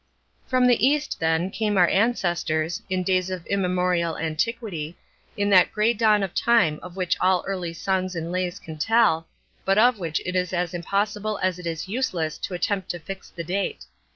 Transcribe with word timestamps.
From 0.47 0.65
the 0.65 0.83
East, 0.83 1.19
then, 1.19 1.51
came 1.51 1.77
our 1.77 1.87
ancestors, 1.87 2.81
in 2.89 3.03
days 3.03 3.29
of 3.29 3.45
immemorial 3.45 4.17
antiquity, 4.17 4.97
in 5.37 5.51
that 5.51 5.71
gray 5.71 5.93
dawn 5.93 6.23
of 6.23 6.33
time 6.33 6.79
of 6.81 6.95
which 6.95 7.15
all 7.21 7.43
early 7.45 7.71
songs 7.71 8.15
and 8.15 8.31
lays 8.31 8.57
can 8.57 8.79
tell, 8.79 9.27
but 9.63 9.77
of 9.77 9.99
which 9.99 10.19
it 10.25 10.35
is 10.35 10.53
as 10.53 10.73
impossible 10.73 11.37
as 11.43 11.59
it 11.59 11.67
is 11.67 11.87
useless 11.87 12.39
to 12.39 12.55
attempt 12.55 12.89
to 12.89 12.99
fix 12.99 13.29
the 13.29 13.43
date. 13.43 13.85